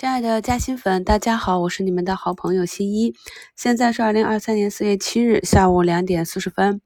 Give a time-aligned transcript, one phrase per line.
[0.00, 3.14] 亲爱的嘉兴粉，大家好，我是你们的好朋友新一。
[3.54, 6.80] 现在是二零二三年四月七日下午两点四十分。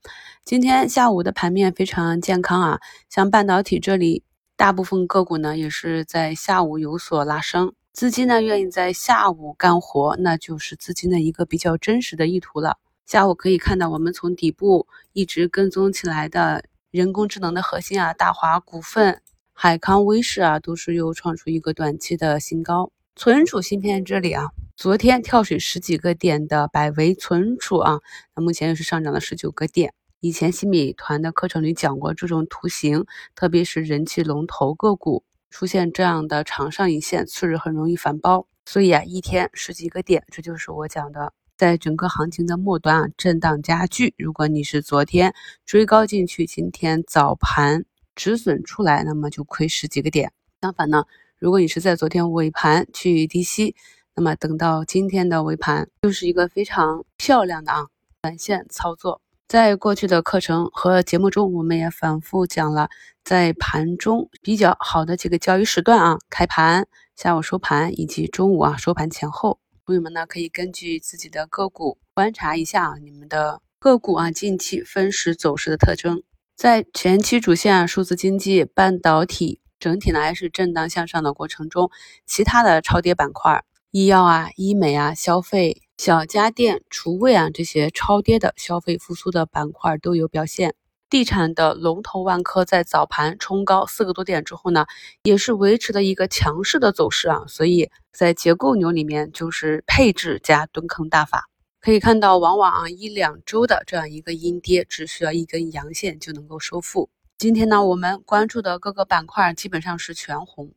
[0.44, 4.25] 今天下午的盘面非常健康啊，像半导体这里，
[4.57, 7.73] 大部分个股呢也是在下午有所拉升。
[7.92, 12.79] 资金呢愿意在下午干活，那就是资金的一个比较真实的意图了。
[13.07, 19.23] 下午可以看到，我们从底部一直跟踪起来的人工智能的核心啊，大华股份、
[19.53, 22.91] 海康威视啊，都是又创出一个短期的新高。
[23.17, 28.01] 存储芯片这里啊，昨天跳水十几个点的百维存储啊，
[28.34, 29.95] 那目前又是上涨了十九个点。
[30.19, 38.48] 以前新美团的课程里讲过这种图形，特别是人气龙头个股出现这样的长上影线，次日很容易反包。
[38.66, 44.12] 所以啊，一天十几个点，这就是我讲的，在整个行情的末端啊，震荡加剧。
[44.19, 45.33] 如果你是昨天
[45.65, 47.85] 追高进去，今天早盘
[48.16, 50.33] 止损出来，那么就亏十几个点。
[50.60, 51.05] 相反呢？
[51.45, 53.77] 如果你是在昨天尾盘去低吸，
[54.15, 57.87] 那么等到今天的尾盘，就是一个非常漂亮的啊
[58.23, 59.21] 短线操作。
[59.46, 62.88] 在过去的课程和节目中，我们也反复讲了，
[63.23, 76.22] 在盘中比较好的几个交易时段啊，开盘、下午收盘以及中午啊收盘前后，朋友们呢可以根据自己的个股观察一下啊你们的个股啊近期分时走势的特征，
[76.56, 79.61] 在前期主线啊数字经济、半导体。
[79.84, 81.90] 整体呢还是震荡向上的过程中，
[82.24, 90.74] 其他的超跌板块，医药啊、医美啊、消费、小家电、厨卫啊这些超跌的消费复苏的板块都有表现。
[91.10, 94.86] 地产的龙头万科在早盘冲高四个多点之后呢，
[95.24, 97.44] 也是维持的一个强势的走势啊。
[97.46, 101.50] 所以在结构牛里面，就是配置加蹲坑大法。
[101.78, 107.10] 可以看到，往往啊一两周的这样一个阴跌，只需要一根阳线就能够收复。
[107.36, 110.72] 今天呢，我们关注的各个板块基本上是全红。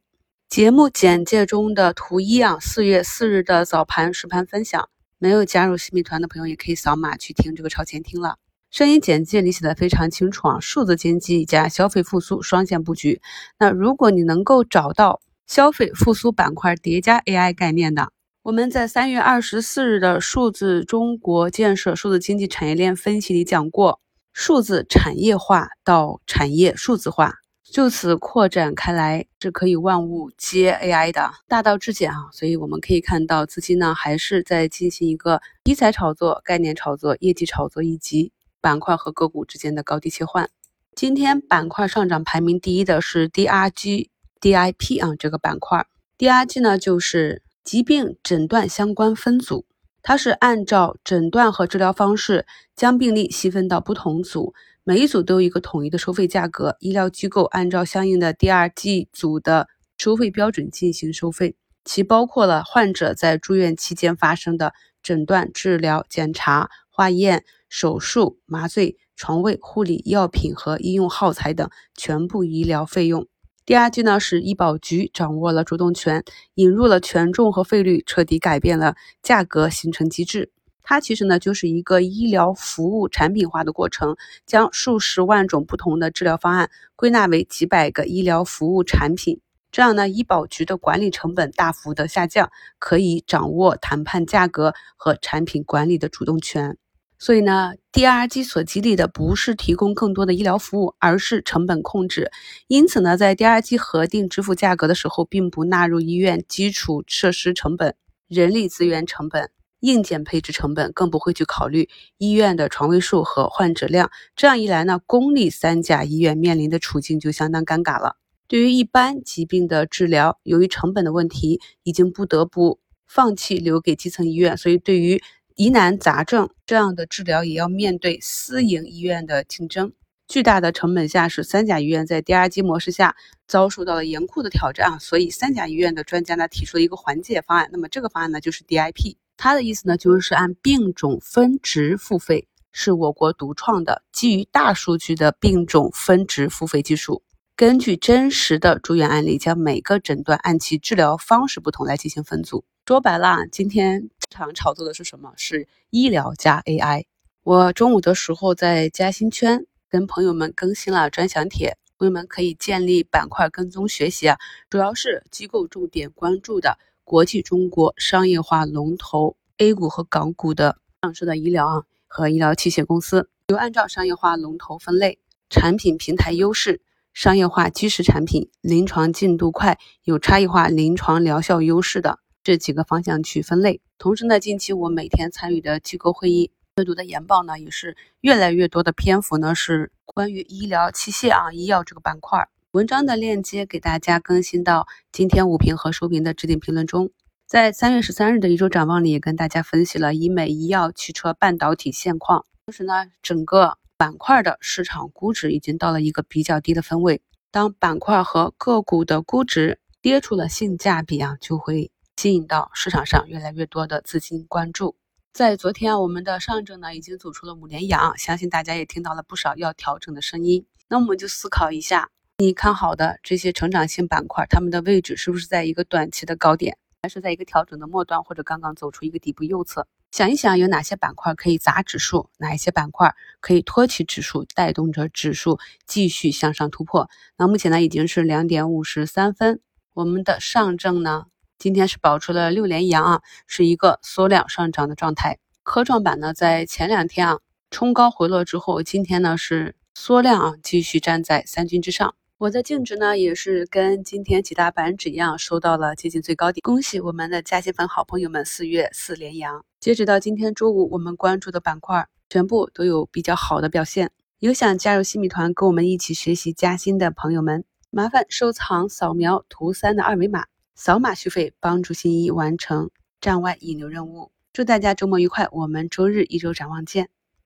[0.49, 8.37] 节目简介中的图一啊，四月四日的早盘实盘分享，没有加入新米团的朋友也可以扫码去听这个超前听了。
[8.71, 13.21] 声音简介里写的非常清楚啊，数字经济加消费复苏双线布局。
[13.59, 24.01] 那如果你能够找到消费复苏板块叠加 AI 概念的，我们在三月二十四日的数字中国建设数字经济产业链分析里讲过。
[24.39, 27.33] 数字产业化到产业数字化，
[27.63, 32.29] 就此扩展开来，是可以万物皆 AI 的大道至简啊！
[32.31, 38.31] 所以我们可以看到，资金呢还是在进行一个题材炒作、概念炒作、业绩炒作以及
[38.61, 40.47] 板块和个股之间的高低切换。
[40.95, 44.09] 今天板块上涨排名第一的是 DRG
[44.39, 45.87] DIP 啊，这个板块
[46.19, 49.65] DRG 呢就是疾病诊断相关分组。
[50.07, 52.45] 它是按照诊断和治疗方式
[52.77, 54.53] 将病例细分到不同组，
[54.85, 56.77] 每一组都有一个统一的收费价格。
[56.79, 64.71] 医疗机构按照相应的第二季组的收费标准进行收费，其包括了患者在住院期间发生的
[65.03, 73.27] 诊断、治疗、检查、化验、手术、麻醉、床位、护理、药品和医用耗材等全部医疗费用。
[73.67, 76.23] 第二句呢，是医保局掌握了主动权，
[76.53, 80.49] 引入了权重和费率，彻底改变了价格形成机制。
[80.83, 96.77] 它其实呢，就是一个医疗服务产品化的过程，将数十万种不同的治疗方案归纳为几百个医疗服务产品，这样呢，医保局的管理成本大幅的下降，可以掌握谈判价格和产品管理的主动权。
[97.19, 102.31] 所以呢，DRG 所激励的不是提供更多的医疗服务，而是成本控制。
[102.67, 107.95] 因此呢，在 DRG 核定支付价格的时候，并不纳入医院基础设施成本、
[108.27, 111.89] 人力资源成本、硬件配置成本，更不会去考虑
[112.19, 114.11] 医院的床位数和患者量。
[114.35, 118.17] 这样一来呢，公立三甲医院面临的处境就相当尴尬了。
[118.47, 124.55] 对于一般疾病的治疗，由于成本的问题，已经不得不放弃留给基层医院。
[124.55, 125.21] 所以对于
[125.57, 129.91] 疑难杂症这样的治疗也要面对私营医院的竞争，
[130.27, 133.15] 巨大的成本下，使三甲医院在 DRG 模式下
[133.47, 134.99] 遭受到了严酷的挑战啊！
[134.99, 147.23] 所以三甲医院的专家呢提出了一个缓解方案，那么这个方案呢就是 DIP，它的意思呢就是按病种分值付费，是我国独创的基于大数据的病种分值付费技术，
[147.55, 152.63] 根据真实的住院案例，将每个诊断按其治疗方式不同来进行分组。
[152.85, 154.11] 说白了，今天。
[154.29, 155.33] 场炒作的是什么？
[155.35, 157.05] 是医疗加 AI。
[157.43, 164.37] 我中午的时候在嘉兴圈跟朋友们更新了专享帖，朋友们可以建立板块跟踪学习啊，
[164.69, 175.19] 主要是机构重点关注的国际中国商业化龙头 A 股和港股的上市的医疗啊和医疗器械公司，有按照商业化龙头分类，
[175.49, 176.81] 产品平台优势，
[177.13, 182.19] 商业化基石产品，临床进度快，有差异化临床疗效优势的。
[182.47, 183.81] 这几个方向去分类。
[183.97, 192.47] 同时呢，近期我每天参与的机构会议、阅读的研报呢，也是越来越多的篇幅呢是关于医疗器械啊、医药这个板块。
[192.71, 197.09] 文章的链接给大家更新到今天午评和收评的置顶评论中。
[197.45, 202.45] 在三月十三日的一周展望里，也跟大家分析了医美、医药、汽车、半导体现况。
[202.65, 207.21] 同时呢，整个板块的市场估值已经到了一个比较低的分位。
[207.51, 214.95] 当板块和个股的估值跌出了性价比啊，就会吸引到市场上越来越多的资金关注。
[215.33, 220.65] 在昨天啊，我们的上证呢已经走出了五连阳，相信大家也听到了不少要调整的声音。
[220.89, 222.09] 那我们就思考一下，
[222.39, 226.79] 你看好的这些成长性板块，它们的位置是不是在一个短期的高点？
[227.03, 229.87] 还是在一个调整的末端，或者刚刚走出一个底部右侧。
[230.09, 237.07] 想一想，有哪些板块可以砸指数，哪一些板块可以托起指数，带动着指数继续向上突破。
[237.37, 239.61] 那目前呢，已经是两点五十三分。
[239.93, 241.25] 我们的上证呢，
[241.59, 245.39] 今天是保持了六连阳啊，是一个缩量上涨的状态。
[245.63, 247.39] 科创板呢，在前两天啊
[247.71, 252.13] 冲高回落之后，今天呢是缩量啊，继续站在三军之上。
[252.37, 256.61] 我的净值呢，也是跟今天几大板指一样，收到了接近最高点。
[256.61, 259.65] 恭喜我们的加薪粉好朋友们，四月四连阳。
[259.79, 264.11] 截止到今天中午，我们关注的板块全部都有比较好的表现。
[264.37, 270.45] 有想加入新米团，跟我们一起学习加薪的朋友们，麻烦收藏扫描图三的二维码，
[270.79, 274.31] 扫码续费，帮助新一完成站外引流任务。
[274.53, 277.09] 祝大家周末愉快，我们周日一周展望见。